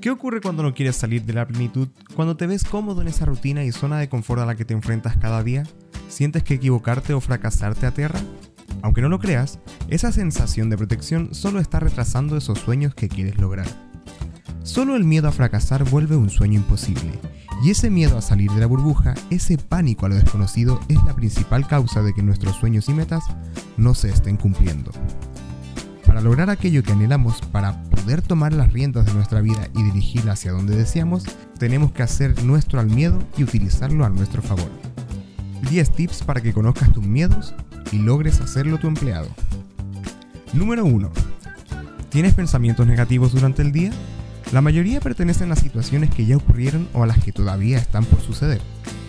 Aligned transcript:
¿Qué 0.00 0.10
ocurre 0.10 0.40
cuando 0.40 0.62
no 0.62 0.74
quieres 0.74 0.94
salir 0.94 1.24
de 1.24 1.32
la 1.32 1.44
plenitud? 1.44 1.88
Cuando 2.14 2.36
te 2.36 2.46
ves 2.46 2.62
cómodo 2.62 3.02
en 3.02 3.08
esa 3.08 3.24
rutina 3.24 3.64
y 3.64 3.72
zona 3.72 3.98
de 3.98 4.08
confort 4.08 4.40
a 4.40 4.46
la 4.46 4.54
que 4.54 4.64
te 4.64 4.72
enfrentas 4.72 5.16
cada 5.16 5.42
día, 5.42 5.64
¿sientes 6.08 6.44
que 6.44 6.54
equivocarte 6.54 7.14
o 7.14 7.20
fracasarte 7.20 7.84
aterra? 7.84 8.20
Aunque 8.82 9.02
no 9.02 9.08
lo 9.08 9.18
creas, 9.18 9.58
esa 9.88 10.12
sensación 10.12 10.70
de 10.70 10.76
protección 10.76 11.34
solo 11.34 11.58
está 11.58 11.80
retrasando 11.80 12.36
esos 12.36 12.60
sueños 12.60 12.94
que 12.94 13.08
quieres 13.08 13.38
lograr. 13.38 13.66
Solo 14.62 14.94
el 14.94 15.02
miedo 15.02 15.26
a 15.26 15.32
fracasar 15.32 15.82
vuelve 15.82 16.14
un 16.14 16.30
sueño 16.30 16.60
imposible, 16.60 17.18
y 17.64 17.70
ese 17.70 17.90
miedo 17.90 18.18
a 18.18 18.22
salir 18.22 18.52
de 18.52 18.60
la 18.60 18.66
burbuja, 18.66 19.14
ese 19.30 19.58
pánico 19.58 20.06
a 20.06 20.10
lo 20.10 20.14
desconocido 20.14 20.78
es 20.88 21.02
la 21.04 21.16
principal 21.16 21.66
causa 21.66 22.02
de 22.02 22.14
que 22.14 22.22
nuestros 22.22 22.54
sueños 22.54 22.88
y 22.88 22.94
metas 22.94 23.24
no 23.76 23.94
se 23.94 24.10
estén 24.10 24.36
cumpliendo. 24.36 24.92
Para 26.06 26.20
lograr 26.20 26.50
aquello 26.50 26.84
que 26.84 26.92
anhelamos, 26.92 27.40
para 27.50 27.82
poder 28.08 28.22
tomar 28.22 28.54
las 28.54 28.72
riendas 28.72 29.04
de 29.04 29.12
nuestra 29.12 29.42
vida 29.42 29.68
y 29.76 29.82
dirigirla 29.82 30.32
hacia 30.32 30.52
donde 30.52 30.74
deseamos, 30.74 31.24
tenemos 31.58 31.92
que 31.92 32.02
hacer 32.02 32.42
nuestro 32.42 32.80
al 32.80 32.86
miedo 32.86 33.22
y 33.36 33.42
utilizarlo 33.42 34.02
a 34.02 34.08
nuestro 34.08 34.40
favor. 34.40 34.70
10 35.68 35.90
tips 35.90 36.22
para 36.22 36.40
que 36.40 36.54
conozcas 36.54 36.90
tus 36.90 37.04
miedos 37.04 37.54
y 37.92 37.98
logres 37.98 38.40
hacerlo 38.40 38.78
tu 38.78 38.86
empleado. 38.86 39.28
Número 40.54 40.86
1. 40.86 41.12
¿Tienes 42.08 42.32
pensamientos 42.32 42.86
negativos 42.86 43.32
durante 43.32 43.60
el 43.60 43.72
día? 43.72 43.90
La 44.52 44.62
mayoría 44.62 45.02
pertenecen 45.02 45.52
a 45.52 45.56
situaciones 45.56 46.08
que 46.08 46.24
ya 46.24 46.38
ocurrieron 46.38 46.88
o 46.94 47.02
a 47.02 47.06
las 47.06 47.22
que 47.22 47.32
todavía 47.32 47.76
están 47.76 48.06
por 48.06 48.22
suceder. 48.22 48.62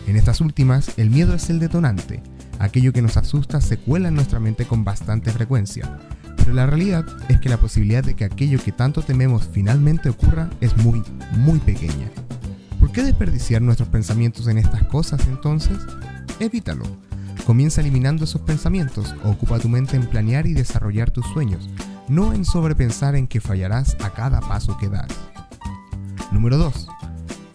En 0.07 0.17
estas 0.17 0.41
últimas, 0.41 0.91
el 0.97 1.09
miedo 1.09 1.33
es 1.35 1.49
el 1.49 1.59
detonante. 1.59 2.21
Aquello 2.59 2.91
que 2.91 3.01
nos 3.01 3.15
asusta 3.15 3.61
se 3.61 3.77
cuela 3.77 4.09
en 4.09 4.15
nuestra 4.15 4.41
mente 4.41 4.65
con 4.65 4.83
bastante 4.83 5.31
frecuencia. 5.31 5.89
Pero 6.39 6.53
la 6.53 6.65
realidad 6.65 7.05
es 7.29 7.39
que 7.39 7.49
la 7.49 7.57
posibilidad 7.57 8.03
de 8.03 8.15
que 8.15 8.25
aquello 8.25 8.59
que 8.63 8.71
tanto 8.71 9.01
tememos 9.01 9.47
finalmente 9.51 10.09
ocurra 10.09 10.49
es 10.61 10.75
muy, 10.77 11.03
muy 11.37 11.59
pequeña. 11.59 12.09
¿Por 12.79 12.91
qué 12.91 13.03
desperdiciar 13.03 13.61
nuestros 13.61 13.89
pensamientos 13.89 14.47
en 14.47 14.57
estas 14.57 14.83
cosas 14.85 15.27
entonces? 15.27 15.77
Evítalo. 16.39 16.85
Comienza 17.45 17.81
eliminando 17.81 18.25
esos 18.25 18.41
pensamientos, 18.41 19.15
ocupa 19.23 19.59
tu 19.59 19.69
mente 19.69 19.95
en 19.95 20.05
planear 20.05 20.45
y 20.45 20.53
desarrollar 20.53 21.09
tus 21.09 21.25
sueños, 21.27 21.69
no 22.07 22.33
en 22.33 22.45
sobrepensar 22.45 23.15
en 23.15 23.27
que 23.27 23.41
fallarás 23.41 23.97
a 24.03 24.11
cada 24.11 24.39
paso 24.39 24.77
que 24.77 24.87
das. 24.87 25.07
Número 26.31 26.57
2. 26.57 26.87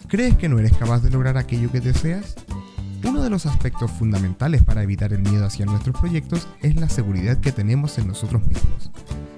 ¿Crees 0.09 0.37
que 0.37 0.49
no 0.49 0.59
eres 0.59 0.77
capaz 0.77 1.01
de 1.01 1.11
lograr 1.11 1.39
aquello 1.39 1.71
que 1.71 1.81
deseas? 1.81 2.35
Uno 3.05 3.23
de 3.23 3.29
los 3.29 3.45
aspectos 3.45 3.91
fundamentales 3.91 4.63
para 4.63 4.83
evitar 4.83 5.13
el 5.13 5.23
miedo 5.23 5.45
hacia 5.45 5.67
nuestros 5.67 5.99
proyectos 6.01 6.49
es 6.63 6.77
la 6.77 6.89
seguridad 6.89 7.39
que 7.39 7.53
tenemos 7.53 7.99
en 7.99 8.09
nosotros 8.09 8.47
mismos. 8.47 8.91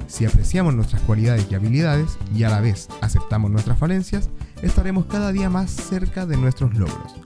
Si 0.06 0.24
apreciamos 0.24 0.74
nuestras 0.74 1.02
cualidades 1.02 1.48
y 1.50 1.56
habilidades 1.56 2.16
y 2.32 2.44
a 2.44 2.48
la 2.48 2.60
vez 2.60 2.88
aceptamos 3.00 3.50
nuestras 3.50 3.76
falencias, 3.76 4.30
estaremos 4.62 5.06
cada 5.06 5.32
día 5.32 5.50
más 5.50 5.70
cerca 5.70 6.26
de 6.26 6.36
nuestros 6.36 6.74
logros. 6.74 7.16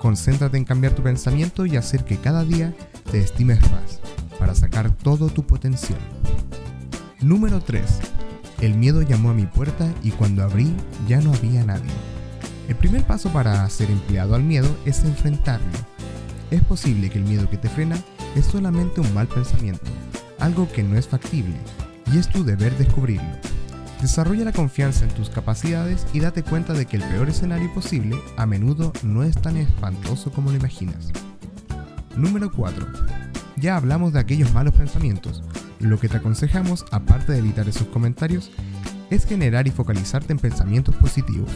Concéntrate 0.00 0.56
en 0.56 0.64
cambiar 0.64 0.94
tu 0.94 1.02
pensamiento 1.02 1.66
y 1.66 1.76
hacer 1.76 2.06
que 2.06 2.16
cada 2.16 2.44
día 2.44 2.74
te 3.10 3.20
estimes 3.20 3.60
más, 3.70 4.00
para 4.38 4.54
sacar 4.54 4.90
todo 4.90 5.28
tu 5.28 5.46
potencial. 5.46 6.00
Número 7.20 7.60
3. 7.60 7.84
El 8.62 8.74
miedo 8.74 9.02
llamó 9.02 9.30
a 9.30 9.34
mi 9.34 9.44
puerta 9.44 9.92
y 10.02 10.12
cuando 10.12 10.42
abrí 10.42 10.74
ya 11.06 11.20
no 11.20 11.34
había 11.34 11.62
nadie. 11.62 11.92
El 12.70 12.76
primer 12.76 13.02
paso 13.02 13.30
para 13.30 13.68
ser 13.68 13.90
empleado 13.90 14.36
al 14.36 14.44
miedo 14.44 14.68
es 14.84 15.02
enfrentarlo. 15.02 15.66
Es 16.52 16.62
posible 16.62 17.10
que 17.10 17.18
el 17.18 17.24
miedo 17.24 17.50
que 17.50 17.56
te 17.56 17.68
frena 17.68 17.98
es 18.36 18.46
solamente 18.46 19.00
un 19.00 19.12
mal 19.12 19.26
pensamiento, 19.26 19.90
algo 20.38 20.70
que 20.70 20.84
no 20.84 20.96
es 20.96 21.08
factible, 21.08 21.56
y 22.12 22.18
es 22.18 22.28
tu 22.28 22.44
deber 22.44 22.72
descubrirlo. 22.78 23.28
Desarrolla 24.00 24.44
la 24.44 24.52
confianza 24.52 25.04
en 25.04 25.10
tus 25.10 25.30
capacidades 25.30 26.06
y 26.12 26.20
date 26.20 26.44
cuenta 26.44 26.72
de 26.72 26.86
que 26.86 26.98
el 26.98 27.02
peor 27.02 27.28
escenario 27.28 27.74
posible 27.74 28.16
a 28.36 28.46
menudo 28.46 28.92
no 29.02 29.24
es 29.24 29.34
tan 29.34 29.56
espantoso 29.56 30.30
como 30.30 30.52
lo 30.52 30.56
imaginas. 30.56 31.08
Número 32.16 32.52
4. 32.52 32.86
Ya 33.56 33.76
hablamos 33.76 34.12
de 34.12 34.20
aquellos 34.20 34.54
malos 34.54 34.74
pensamientos, 34.74 35.42
lo 35.80 35.98
que 35.98 36.08
te 36.08 36.18
aconsejamos, 36.18 36.84
aparte 36.92 37.32
de 37.32 37.38
evitar 37.38 37.68
esos 37.68 37.88
comentarios, 37.88 38.52
es 39.10 39.26
generar 39.26 39.66
y 39.66 39.72
focalizarte 39.72 40.32
en 40.32 40.38
pensamientos 40.38 40.94
positivos. 40.94 41.50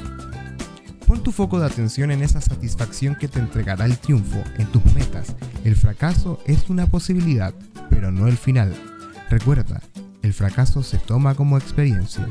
Pon 1.07 1.23
tu 1.23 1.33
foco 1.33 1.61
de 1.61 1.67
atención 1.67 2.11
en 2.11 2.23
esa 2.23 2.41
satisfacción 2.41 3.15
que 3.15 3.29
te 3.29 3.39
entregará 3.39 3.85
el 3.85 3.99
triunfo 3.99 4.43
en 4.57 4.67
tus 4.69 4.83
metas. 4.95 5.37
El 5.63 5.77
fracaso 5.77 6.41
es 6.47 6.71
una 6.71 6.87
posibilidad, 6.87 7.53
pero 7.91 8.11
no 8.11 8.27
el 8.27 8.39
final. 8.39 8.75
Recuerda, 9.29 9.83
el 10.23 10.33
fracaso 10.33 10.83
se 10.83 10.97
toma 10.97 11.35
como 11.35 11.59
experiencia. 11.59 12.27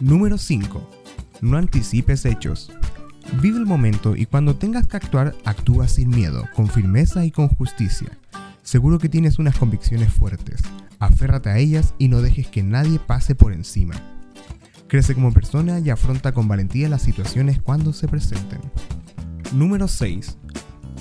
Número 0.00 0.36
5. 0.36 0.90
No 1.40 1.56
anticipes 1.56 2.26
hechos. 2.26 2.70
Vive 3.40 3.58
el 3.58 3.66
momento 3.66 4.14
y 4.14 4.26
cuando 4.26 4.56
tengas 4.56 4.86
que 4.86 4.98
actuar, 4.98 5.34
actúa 5.46 5.88
sin 5.88 6.10
miedo, 6.10 6.44
con 6.54 6.68
firmeza 6.68 7.24
y 7.24 7.30
con 7.30 7.48
justicia. 7.48 8.18
Seguro 8.62 8.98
que 8.98 9.08
tienes 9.08 9.38
unas 9.38 9.56
convicciones 9.56 10.12
fuertes. 10.12 10.60
Aférrate 10.98 11.48
a 11.48 11.58
ellas 11.58 11.94
y 11.98 12.08
no 12.08 12.20
dejes 12.20 12.48
que 12.48 12.62
nadie 12.62 12.98
pase 12.98 13.34
por 13.34 13.54
encima. 13.54 13.94
Crece 14.88 15.14
como 15.14 15.32
persona 15.32 15.80
y 15.80 15.90
afronta 15.90 16.32
con 16.32 16.46
valentía 16.46 16.88
las 16.88 17.02
situaciones 17.02 17.60
cuando 17.60 17.92
se 17.92 18.06
presenten. 18.06 18.60
Número 19.52 19.88
6. 19.88 20.38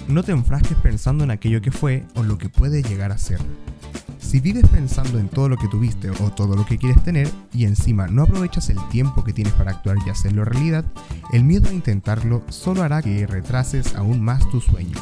No 0.07 0.23
te 0.23 0.31
enfrasques 0.31 0.78
pensando 0.78 1.23
en 1.23 1.29
aquello 1.29 1.62
que 1.62 1.72
fue 1.72 2.03
o 2.16 2.23
lo 2.23 2.40
que 2.40 2.50
puede 2.50 2.81
llegar 2.81 3.12
a 3.12 3.19
ser. 3.19 3.40
Si 4.19 4.40
vives 4.40 4.68
pensando 4.69 5.19
en 5.19 5.29
todo 5.29 5.50
lo 5.50 5.57
que 5.57 5.68
tuviste 5.68 6.09
o 6.09 6.31
todo 6.31 6.56
lo 6.56 6.66
que 6.66 6.79
quieres 6.79 7.03
tener 7.03 7.29
y 7.53 7.66
encima 7.66 8.07
no 8.07 8.23
aprovechas 8.23 8.72
el 8.72 8.90
tiempo 8.90 9.23
que 9.23 9.34
tienes 9.34 9.53
para 9.53 9.72
actuar 9.72 9.97
y 10.06 10.09
hacerlo 10.09 10.46
realidad, 10.46 10.84
el 11.31 11.44
miedo 11.44 11.69
a 11.69 11.73
intentarlo 11.73 12.41
solo 12.50 12.81
hará 12.81 13.03
que 13.03 13.28
retrases 13.28 13.96
aún 13.96 14.19
más 14.19 14.50
tu 14.50 14.62
sueño. 14.62 14.97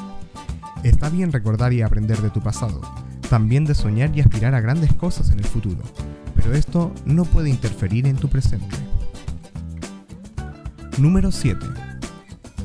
Está 0.83 1.09
bien 1.09 1.31
recordar 1.31 1.71
y 1.71 1.81
aprender 1.81 2.21
de 2.21 2.31
tu 2.31 2.41
pasado, 2.41 2.81
también 3.29 3.63
de 3.63 3.75
soñar 3.75 4.13
y 4.13 4.19
aspirar 4.19 4.53
a 4.55 4.61
grandes 4.61 4.94
cosas 4.94 5.29
en 5.29 5.39
el 5.39 5.45
futuro, 5.45 5.81
pero 6.43 6.55
esto 6.55 6.93
no 7.05 7.23
puede 7.23 7.49
interferir 7.49 8.05
en 8.05 8.17
tu 8.17 8.27
presente. 8.27 8.75
Número 10.97 11.31
7. 11.31 11.65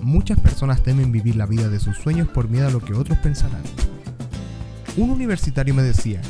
Muchas 0.03 0.39
personas 0.41 0.83
temen 0.83 1.13
vivir 1.13 1.37
la 1.37 1.47
vida 1.47 1.69
de 1.69 1.79
sus 1.79 1.97
sueños 1.97 2.29
por 2.29 2.49
miedo 2.49 2.67
a 2.67 2.71
lo 2.71 2.81
que 2.81 2.95
otros 2.95 3.19
pensarán. 3.19 3.63
Un 4.97 5.11
universitario 5.11 5.75
me 5.75 5.83
decía, 5.83 6.21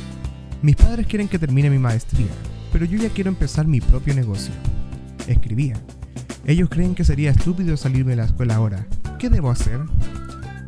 mis 0.61 0.75
padres 0.75 1.07
quieren 1.07 1.27
que 1.27 1.39
termine 1.39 1.69
mi 1.69 1.79
maestría, 1.79 2.27
pero 2.71 2.85
yo 2.85 2.97
ya 2.99 3.09
quiero 3.09 3.29
empezar 3.29 3.65
mi 3.65 3.81
propio 3.81 4.13
negocio. 4.13 4.53
Escribía, 5.27 5.75
ellos 6.45 6.69
creen 6.69 6.93
que 6.93 7.03
sería 7.03 7.31
estúpido 7.31 7.75
salirme 7.77 8.11
de 8.11 8.17
la 8.17 8.25
escuela 8.25 8.55
ahora. 8.55 8.85
¿Qué 9.17 9.29
debo 9.29 9.49
hacer? 9.49 9.79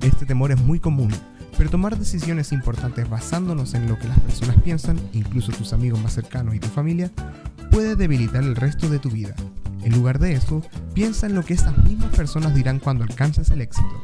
Este 0.01 0.25
temor 0.25 0.51
es 0.51 0.59
muy 0.59 0.79
común, 0.79 1.11
pero 1.57 1.69
tomar 1.69 1.97
decisiones 1.97 2.51
importantes 2.51 3.09
basándonos 3.09 3.73
en 3.73 3.87
lo 3.87 3.97
que 3.97 4.07
las 4.07 4.19
personas 4.19 4.61
piensan, 4.61 4.99
incluso 5.13 5.51
tus 5.51 5.73
amigos 5.73 6.01
más 6.01 6.13
cercanos 6.13 6.55
y 6.55 6.59
tu 6.59 6.67
familia, 6.67 7.11
puede 7.71 7.95
debilitar 7.95 8.43
el 8.43 8.55
resto 8.55 8.89
de 8.89 8.99
tu 8.99 9.09
vida. 9.09 9.35
En 9.83 9.93
lugar 9.93 10.19
de 10.19 10.33
eso, 10.33 10.61
piensa 10.93 11.25
en 11.25 11.35
lo 11.35 11.43
que 11.43 11.53
esas 11.53 11.77
mismas 11.83 12.15
personas 12.15 12.53
dirán 12.53 12.79
cuando 12.79 13.03
alcances 13.03 13.49
el 13.51 13.61
éxito. 13.61 14.03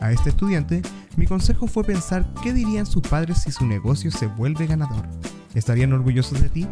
A 0.00 0.10
este 0.10 0.30
estudiante, 0.30 0.82
mi 1.16 1.26
consejo 1.26 1.68
fue 1.68 1.84
pensar 1.84 2.26
qué 2.42 2.52
dirían 2.52 2.86
sus 2.86 3.02
padres 3.02 3.42
si 3.42 3.52
su 3.52 3.66
negocio 3.66 4.10
se 4.10 4.26
vuelve 4.26 4.66
ganador. 4.66 5.06
¿Estarían 5.54 5.92
orgullosos 5.92 6.40
de 6.42 6.48
ti? 6.48 6.66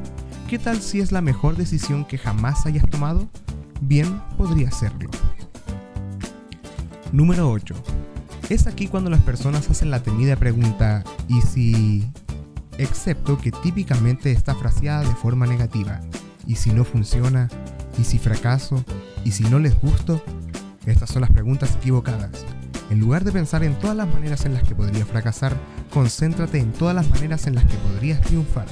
¿Qué 0.49 0.59
tal 0.59 0.81
si 0.81 1.01
es 1.01 1.13
la 1.13 1.21
mejor 1.21 1.57
decisión 1.57 2.05
que 2.05 2.19
jamás 2.19 2.67
hayas 2.67 2.89
tomado? 2.91 3.29
Bien, 3.81 4.21
podría 4.37 4.71
serlo. 4.73 5.11
Número 7.13 7.51
8. 7.51 7.75
Es 8.51 8.67
aquí 8.67 8.89
cuando 8.89 9.11
las 9.11 9.23
personas 9.23 9.71
hacen 9.71 9.93
la 9.93 10.03
temida 10.03 10.35
pregunta, 10.35 11.05
¿y 11.29 11.41
si...? 11.41 12.11
Excepto 12.79 13.39
que 13.39 13.53
típicamente 13.53 14.33
está 14.33 14.57
fraseada 14.57 15.09
de 15.09 15.15
forma 15.15 15.47
negativa. 15.47 16.01
¿Y 16.49 16.57
si 16.57 16.73
no 16.73 16.83
funciona? 16.83 17.49
¿Y 17.97 18.03
si 18.03 18.19
fracaso? 18.19 18.85
¿Y 19.25 19.31
si 19.31 19.45
no 19.45 19.61
les 19.61 19.81
gusto? 19.81 20.21
Estas 20.85 21.11
son 21.11 21.21
las 21.21 21.31
preguntas 21.31 21.77
equivocadas. 21.77 22.45
En 22.91 22.99
lugar 22.99 23.23
de 23.23 23.31
pensar 23.31 23.63
en 23.63 23.79
todas 23.79 23.97
las 23.97 24.13
maneras 24.13 24.45
en 24.45 24.55
las 24.55 24.65
que 24.65 24.75
podrías 24.75 25.07
fracasar, 25.07 25.57
concéntrate 25.95 26.59
en 26.59 26.73
todas 26.73 26.97
las 26.97 27.09
maneras 27.09 27.47
en 27.47 27.55
las 27.55 27.67
que 27.67 27.77
podrías 27.77 28.21
triunfar. 28.23 28.67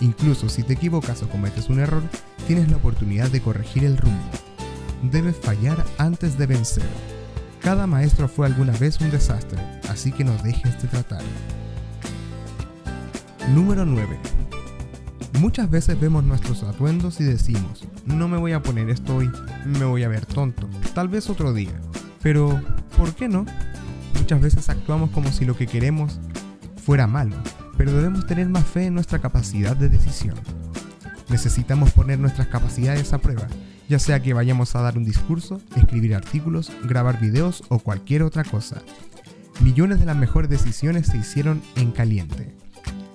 Incluso 0.00 0.50
si 0.50 0.64
te 0.64 0.74
equivocas 0.74 1.22
o 1.22 1.30
cometes 1.30 1.70
un 1.70 1.80
error, 1.80 2.02
tienes 2.46 2.70
la 2.70 2.76
oportunidad 2.76 3.30
de 3.30 3.40
corregir 3.40 3.84
el 3.86 3.96
rumbo. 3.96 4.28
Debes 5.02 5.36
fallar 5.36 5.82
antes 5.96 6.36
de 6.36 6.46
vencer. 6.46 7.07
Cada 7.62 7.86
maestro 7.86 8.28
fue 8.28 8.46
alguna 8.46 8.72
vez 8.72 9.00
un 9.00 9.10
desastre, 9.10 9.58
así 9.88 10.12
que 10.12 10.24
no 10.24 10.32
dejes 10.42 10.80
de 10.80 10.88
tratar. 10.88 11.22
Número 13.54 13.84
9. 13.84 14.18
Muchas 15.40 15.70
veces 15.70 16.00
vemos 16.00 16.24
nuestros 16.24 16.62
atuendos 16.62 17.20
y 17.20 17.24
decimos, 17.24 17.86
no 18.06 18.28
me 18.28 18.38
voy 18.38 18.52
a 18.52 18.62
poner 18.62 18.90
esto 18.90 19.16
hoy, 19.16 19.30
me 19.64 19.84
voy 19.84 20.02
a 20.02 20.08
ver 20.08 20.26
tonto, 20.26 20.68
tal 20.94 21.08
vez 21.08 21.30
otro 21.30 21.52
día. 21.52 21.80
Pero, 22.22 22.60
¿por 22.96 23.14
qué 23.14 23.28
no? 23.28 23.44
Muchas 24.18 24.40
veces 24.40 24.68
actuamos 24.68 25.10
como 25.10 25.30
si 25.30 25.44
lo 25.44 25.56
que 25.56 25.66
queremos 25.66 26.18
fuera 26.84 27.06
malo, 27.06 27.36
pero 27.76 27.92
debemos 27.92 28.26
tener 28.26 28.48
más 28.48 28.64
fe 28.64 28.86
en 28.86 28.94
nuestra 28.94 29.18
capacidad 29.18 29.76
de 29.76 29.88
decisión. 29.88 30.34
Necesitamos 31.28 31.92
poner 31.92 32.18
nuestras 32.18 32.48
capacidades 32.48 33.12
a 33.12 33.18
prueba 33.18 33.46
ya 33.88 33.98
sea 33.98 34.20
que 34.20 34.34
vayamos 34.34 34.76
a 34.76 34.82
dar 34.82 34.98
un 34.98 35.04
discurso, 35.04 35.60
escribir 35.74 36.14
artículos, 36.14 36.70
grabar 36.84 37.20
videos 37.20 37.64
o 37.68 37.78
cualquier 37.78 38.22
otra 38.22 38.44
cosa. 38.44 38.82
Millones 39.60 39.98
de 39.98 40.06
las 40.06 40.16
mejores 40.16 40.50
decisiones 40.50 41.06
se 41.06 41.16
hicieron 41.16 41.62
en 41.74 41.90
caliente. 41.90 42.54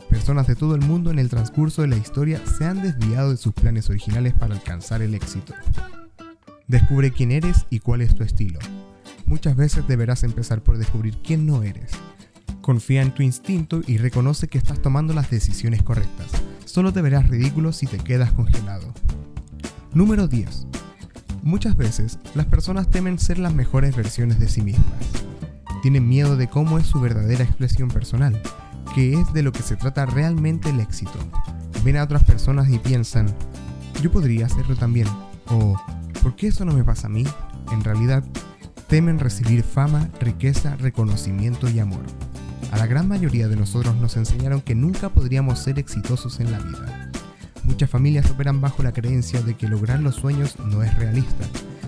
Personas 0.09 0.47
de 0.47 0.55
todo 0.55 0.75
el 0.75 0.81
mundo 0.81 1.11
en 1.11 1.19
el 1.19 1.29
transcurso 1.29 1.83
de 1.83 1.87
la 1.87 1.95
historia 1.95 2.41
se 2.45 2.65
han 2.65 2.81
desviado 2.81 3.31
de 3.31 3.37
sus 3.37 3.53
planes 3.53 3.89
originales 3.89 4.33
para 4.33 4.55
alcanzar 4.55 5.01
el 5.01 5.13
éxito. 5.13 5.53
Descubre 6.67 7.11
quién 7.11 7.31
eres 7.31 7.65
y 7.69 7.79
cuál 7.79 8.01
es 8.01 8.15
tu 8.15 8.23
estilo. 8.23 8.59
Muchas 9.25 9.55
veces 9.55 9.87
deberás 9.87 10.23
empezar 10.23 10.61
por 10.61 10.77
descubrir 10.77 11.17
quién 11.23 11.45
no 11.45 11.63
eres. 11.63 11.91
Confía 12.63 13.03
en 13.03 13.13
tu 13.13 13.21
instinto 13.21 13.81
y 13.85 13.97
reconoce 13.97 14.47
que 14.47 14.57
estás 14.57 14.81
tomando 14.81 15.13
las 15.13 15.29
decisiones 15.29 15.83
correctas. 15.83 16.31
Solo 16.65 16.91
te 16.91 17.03
verás 17.03 17.29
ridículo 17.29 17.71
si 17.71 17.85
te 17.85 17.99
quedas 17.99 18.31
congelado. 18.31 18.91
Número 19.93 20.27
10. 20.27 20.65
Muchas 21.43 21.77
veces 21.77 22.17
las 22.33 22.47
personas 22.47 22.89
temen 22.89 23.19
ser 23.19 23.37
las 23.37 23.53
mejores 23.53 23.95
versiones 23.95 24.39
de 24.39 24.49
sí 24.49 24.63
mismas. 24.63 24.87
Tienen 25.83 26.09
miedo 26.09 26.37
de 26.37 26.47
cómo 26.47 26.79
es 26.79 26.87
su 26.87 26.99
verdadera 26.99 27.43
expresión 27.43 27.89
personal 27.89 28.41
que 28.93 29.13
es 29.13 29.33
de 29.33 29.41
lo 29.41 29.51
que 29.51 29.63
se 29.63 29.75
trata 29.75 30.05
realmente 30.05 30.69
el 30.69 30.79
éxito. 30.79 31.17
Ven 31.83 31.97
a 31.97 32.03
otras 32.03 32.23
personas 32.23 32.69
y 32.69 32.77
piensan, 32.77 33.27
yo 34.01 34.11
podría 34.11 34.45
hacerlo 34.45 34.75
también, 34.75 35.07
o 35.47 35.75
¿por 36.21 36.35
qué 36.35 36.47
eso 36.47 36.63
no 36.63 36.73
me 36.73 36.83
pasa 36.83 37.07
a 37.07 37.09
mí? 37.09 37.25
En 37.71 37.83
realidad, 37.83 38.23
temen 38.87 39.19
recibir 39.19 39.63
fama, 39.63 40.09
riqueza, 40.19 40.75
reconocimiento 40.75 41.69
y 41.69 41.79
amor. 41.79 42.03
A 42.73 42.77
la 42.77 42.87
gran 42.87 43.07
mayoría 43.07 43.47
de 43.47 43.55
nosotros 43.55 43.95
nos 43.97 44.17
enseñaron 44.17 44.59
que 44.59 44.73
nunca 44.73 45.09
podríamos 45.09 45.59
ser 45.59 45.77
exitosos 45.77 46.39
en 46.39 46.51
la 46.51 46.57
vida. 46.57 47.11
Muchas 47.61 47.87
familias 47.87 48.31
operan 48.31 48.61
bajo 48.61 48.81
la 48.81 48.91
creencia 48.91 49.43
de 49.43 49.53
que 49.53 49.67
lograr 49.67 49.99
los 49.99 50.15
sueños 50.15 50.57
no 50.57 50.81
es 50.81 50.91
realista, 50.97 51.45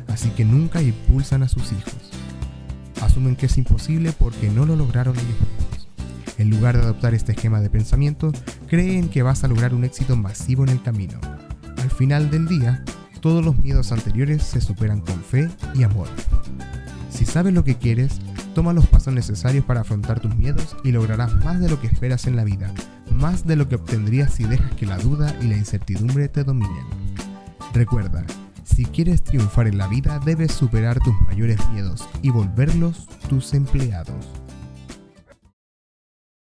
así 0.07 0.29
que 0.29 0.45
nunca 0.45 0.83
impulsan 0.83 1.41
a 1.41 1.47
sus 1.47 1.71
hijos. 1.71 2.11
Asumen 3.01 3.35
que 3.35 3.47
es 3.47 3.57
imposible 3.57 4.13
porque 4.13 4.51
no 4.51 4.67
lo 4.67 4.75
lograron 4.75 5.15
ellos 5.15 5.27
mismos. 5.27 5.87
En 6.37 6.51
lugar 6.51 6.77
de 6.77 6.83
adoptar 6.83 7.15
este 7.15 7.31
esquema 7.31 7.61
de 7.61 7.71
pensamiento, 7.71 8.31
creen 8.67 9.09
que 9.09 9.23
vas 9.23 9.43
a 9.43 9.47
lograr 9.47 9.73
un 9.73 9.85
éxito 9.85 10.15
masivo 10.15 10.65
en 10.65 10.69
el 10.69 10.83
camino. 10.83 11.19
Al 11.77 11.89
final 11.89 12.29
del 12.29 12.47
día, 12.47 12.83
todos 13.21 13.43
los 13.43 13.57
miedos 13.57 13.91
anteriores 13.91 14.43
se 14.43 14.61
superan 14.61 15.01
con 15.01 15.19
fe 15.23 15.49
y 15.73 15.81
amor. 15.81 16.09
Si 17.09 17.25
sabes 17.25 17.55
lo 17.55 17.63
que 17.63 17.75
quieres, 17.75 18.19
toma 18.55 18.73
los 18.73 18.87
pasos 18.87 19.13
necesarios 19.13 19.65
para 19.65 19.81
afrontar 19.81 20.19
tus 20.19 20.35
miedos 20.35 20.75
y 20.83 20.91
lograrás 20.91 21.35
más 21.43 21.59
de 21.59 21.69
lo 21.69 21.79
que 21.79 21.87
esperas 21.87 22.25
en 22.25 22.37
la 22.37 22.45
vida, 22.45 22.73
más 23.11 23.45
de 23.45 23.57
lo 23.57 23.67
que 23.67 23.75
obtendrías 23.75 24.33
si 24.33 24.45
dejas 24.45 24.73
que 24.73 24.87
la 24.87 24.97
duda 24.97 25.35
y 25.41 25.47
la 25.47 25.57
incertidumbre 25.57 26.29
te 26.29 26.43
dominen. 26.43 26.85
Recuerda, 27.73 28.25
si 28.63 28.85
quieres 28.85 29.23
triunfar 29.23 29.67
en 29.67 29.77
la 29.77 29.87
vida 29.87 30.19
debes 30.25 30.53
superar 30.53 30.99
tus 30.99 31.13
mayores 31.27 31.59
miedos 31.71 32.07
y 32.21 32.29
volverlos 32.29 33.07
tus 33.29 33.53
empleados. 33.53 34.44